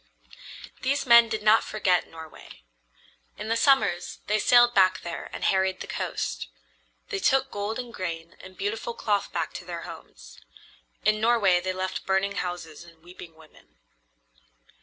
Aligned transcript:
These 0.81 1.05
men 1.05 1.29
did 1.29 1.43
not 1.43 1.63
forget 1.63 2.07
Norway. 2.09 2.63
In 3.37 3.49
the 3.49 3.55
summers 3.55 4.17
they 4.25 4.39
sailed 4.39 4.73
back 4.73 5.01
there 5.01 5.29
and 5.31 5.43
harried 5.43 5.79
the 5.79 5.85
coast. 5.85 6.47
They 7.09 7.19
took 7.19 7.51
gold 7.51 7.77
and 7.77 7.93
grain 7.93 8.35
and 8.39 8.57
beautiful 8.57 8.95
cloth 8.95 9.31
back 9.31 9.53
to 9.53 9.63
their 9.63 9.83
homes. 9.83 10.39
In 11.05 11.21
Norway 11.21 11.59
they 11.59 11.71
left 11.71 12.07
burning 12.07 12.37
houses 12.37 12.83
and 12.83 13.03
weeping 13.03 13.35
women. 13.35 13.75